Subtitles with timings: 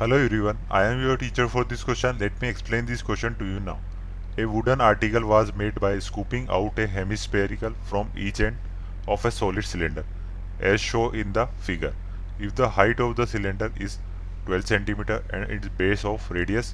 [0.00, 2.16] Hello everyone, I am your teacher for this question.
[2.18, 3.80] Let me explain this question to you now.
[4.38, 8.56] A wooden article was made by scooping out a hemispherical from each end
[9.06, 10.04] of a solid cylinder
[10.58, 11.92] as shown in the figure.
[12.38, 13.98] If the height of the cylinder is
[14.46, 16.72] 12 cm and its base of radius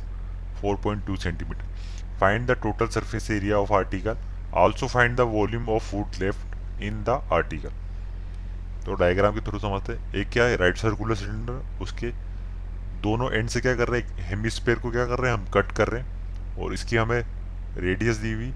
[0.63, 1.57] 4.2 cm,
[2.21, 4.17] find the total surface area of article.
[4.53, 7.73] Also find the volume of wood left in the article.
[8.85, 12.13] तो diagram के through समझते हैं एक क्या है right circular cylinder उसके
[13.07, 14.09] दोनों and से क्या कर रहे हैं?
[14.19, 15.39] हेमिस्फेयर को क्या कर रहे हैं?
[15.39, 17.27] हम कट कर रहे हैं। और इसकी हमें
[17.77, 18.53] रेडियस दी हुई।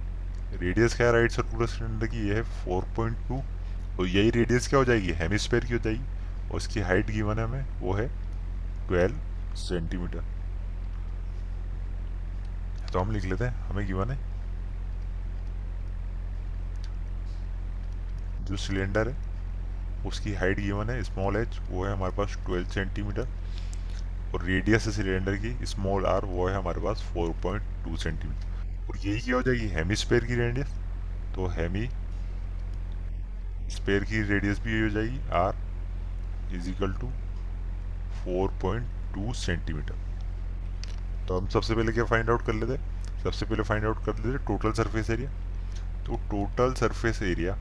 [0.58, 3.40] रेडियस क्या राइट सर्कुलर सिलेंडर की। ये है 4.2
[4.00, 5.12] और यही रेडियस क्या हो जाएगी?
[5.12, 8.08] हेमिस्फेयर की हो जाएगी। और इसकी हाइट गिवन है हमें। वो है
[8.88, 10.24] 12 सेंटीमीटर
[12.92, 14.18] तो हम लिख लेते हैं। हमें गिवन है।
[18.44, 19.16] जो सिलेंडर है,
[20.06, 23.28] उसकी हाइट गिवन है स्मॉल एच वो है हमारे पास 12 सेंटीमीटर
[24.34, 29.20] और रेडियस है सिलेंडर की स्मॉल आर वो है हमारे पास 4.2 सेंटीमीटर और यही
[29.20, 30.74] क्या हो जाएगी हेमी स्पेयर की रेडियस
[31.34, 31.86] तो हेमी
[33.70, 37.10] स्पेयर की रेडियस भी यही हो जाएगी r is equal to
[38.26, 40.08] 4.2 centimetre
[41.28, 43.22] तो हम सबसे पहले क्या फाइंड आउट कर लेते हैं?
[43.22, 45.30] सबसे पहले फाइंड आउट कर लेते टोटल सरफेस एरिया
[46.06, 47.56] तो total surface area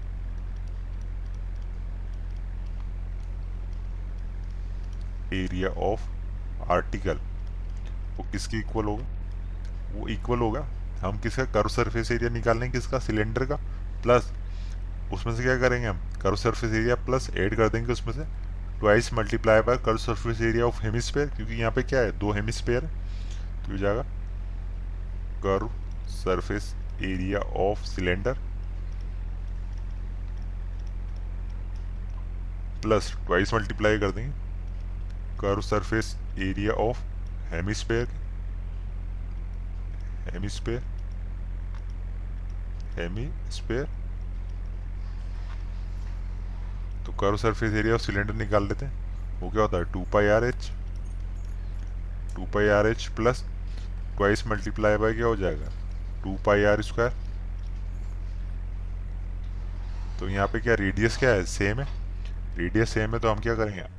[5.33, 6.18] area of
[6.67, 7.19] article,
[8.17, 9.05] वो किसके इक्वल होगा?
[9.93, 10.67] वो इक्वल होगा।
[11.01, 11.43] हम किसका?
[11.43, 12.99] कर्व सरफेस एरिया निकाल लेंगे किसका?
[12.99, 13.55] सिलेंडर का।
[14.03, 14.31] प्लस
[15.13, 15.99] उसमें से क्या करेंगे हम?
[16.21, 18.23] Curve surface area plus add कर देंगे उसमें से।
[18.79, 22.11] Twice multiply by curve surface area of hemisphere क्योंकि यहाँ पे क्या है?
[22.19, 22.91] दो हेमिस्फेयर है।
[23.65, 24.03] तो जाएगा।
[25.45, 25.69] Curve
[26.09, 28.37] surface area of cylinder
[32.81, 34.48] plus twice multiply कर देंगे।
[35.39, 36.97] Curve surface area of
[37.51, 38.07] hemisphere
[40.25, 40.81] hemisphere
[42.95, 43.85] hemisphere
[47.05, 49.91] तो curve surface area of cylinder निकाल लेते हैं। वो क्या होता है?
[49.93, 50.71] Two pi r h
[52.35, 53.43] two pi r h plus
[54.17, 55.69] twice multiply by क्या हो जाएगा?
[56.23, 57.13] टू पाई आर स्क्वायर
[60.19, 61.45] तो यहाँ पे क्या रेडियस क्या है?
[61.47, 61.87] सेम है।
[62.57, 63.98] रेडियस सेम है तो हम क्या करेंगे?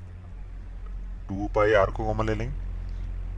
[1.31, 2.55] टू पाई आर को कॉमन ले लेंगे।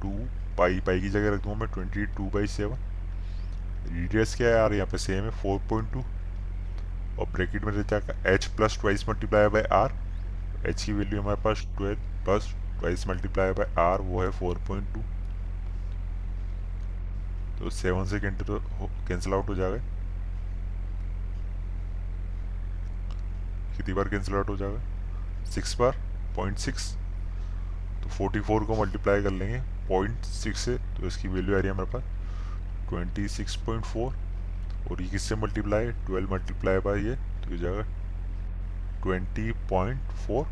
[0.00, 0.10] टू
[0.58, 2.78] पाई पाई की जगह रख दूँगा मैं, twenty two by seven.
[3.84, 4.72] Radius क्या है यार?
[4.74, 6.00] यहाँ पे सेम है फोर पॉइंट टू
[7.20, 9.92] और ब्रैकेट में रहता है h plus twice multiply by r
[10.68, 14.94] h की वैल्यू हमारे पास twelve plus twice multiply by r वो है फोर पॉइंट
[14.94, 15.00] टू
[17.58, 18.58] तो सेवन से तो
[19.08, 19.76] कैंसिल आउट हो जाएगा।
[23.76, 25.44] कितनी बार कैंसिल आउट हो जाएगा?
[25.50, 25.96] सिक्स बार?
[26.36, 26.94] पॉइंट सिक्स
[28.12, 31.74] तो 44 को मल्टीप्लाई कर लेंगे पॉइंट सिक्स से तो इसकी वैल्यू आ रही है
[31.74, 32.02] हमारे पास
[32.90, 33.96] 26.4
[34.90, 35.92] और ये किससे मल्टीप्लाई है?
[36.06, 37.84] ट्वेल्व मल्टीप्लाई बाय ये तो ये जाएगा
[39.02, 40.46] 20.4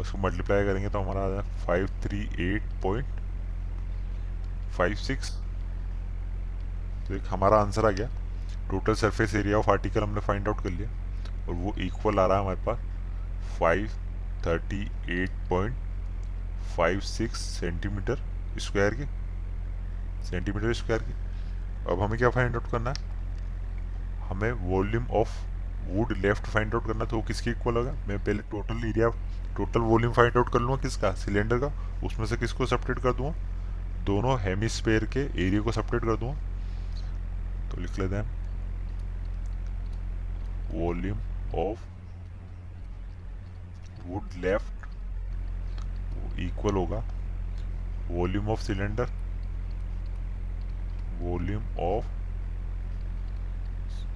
[0.00, 3.06] उसको मल्टीप्लाई करेंगे तो हमारा आ जाए five three eight point
[4.76, 5.30] five six
[7.08, 8.08] तो एक हमारा आंसर आ गया।
[8.70, 10.88] Total surface area of article हमने फाइंड आउट कर लिया
[11.48, 12.78] और वो इक्वल आ रहा है हमारे पास
[13.58, 13.88] five
[14.46, 14.82] thirty
[15.22, 15.74] eight point
[16.78, 18.22] five six centimetre
[18.58, 19.04] square की,
[20.24, 21.12] सेंटीमीटर स्क्वायर की।
[21.90, 22.96] अब हमें क्या फाइंड आउट करना है?
[24.28, 25.30] हमें volume of
[25.88, 27.92] wood left find out करना तो वो किसके इक्वल होगा?
[28.08, 29.08] मैं पहले total area
[29.56, 31.12] total volume find out कर लूँगा किसका?
[31.16, 31.72] सिलेंडर का।
[32.06, 34.04] उसमें से किसको सेपरेट कर दूँगा?
[34.04, 38.26] दोनों हेमिस्फेयर के एरिया को सेपरेट कर दूँगा। तो लिख लेते हैं।
[40.72, 41.18] Volume
[41.58, 41.80] of
[44.06, 44.77] wood left
[46.38, 47.02] equal होगा।
[48.10, 49.10] Volume of cylinder
[51.20, 52.06] volume of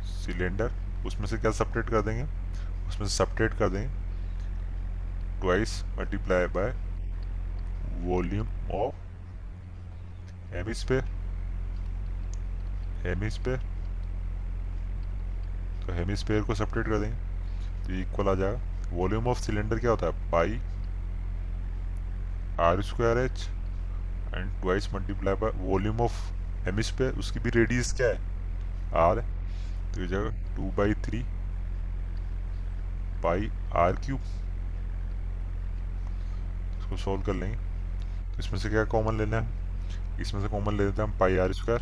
[0.06, 0.72] cylinder
[1.06, 2.22] उसमें से क्या सपरेट कर देंगे?
[2.88, 4.00] उसमें से सपरेट कर देंगे।
[5.40, 6.70] Twice multiply by
[8.04, 8.94] volume of
[10.54, 11.04] hemisphere
[13.06, 13.58] hemisphere
[15.82, 17.16] तो हेमिस्फेयर को सपरेट कर देंगे
[17.86, 20.30] तो इक्वल आ जाएगा। वॉल्यूम ऑफ़ सिलेंडर क्या होता है?
[20.30, 20.60] Pi
[22.60, 23.48] r square h
[24.34, 26.12] and twice multiply by volume of
[26.64, 28.18] hemisphere उसकी भी रेडियस क्या है?
[28.96, 29.20] आर
[29.94, 31.22] तो ये जगह two by three
[33.22, 34.20] pi r cube
[36.78, 39.60] इसको सॉल्व कर लेंगे। तो इसमें से क्या कॉमन लेना है?
[40.20, 41.80] इसमें से कॉमन ले लेते हैं हम पाई आर स्क्वायर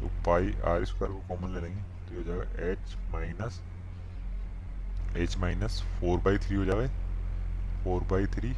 [0.00, 3.60] तो पाई आर स्क्वायर को कॉमन ले लेंगे। तो ये हो जाएगा h minus
[5.16, 8.52] h minus four by three हो जाएगा। Four by three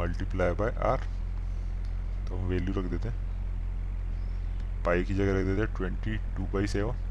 [0.00, 1.06] multiply by r
[2.28, 3.28] तो हम वैल्यू रख देते हैं।
[4.84, 7.08] पाई की जगह रख देते हैं ट्वेंटी टू बाई सेवन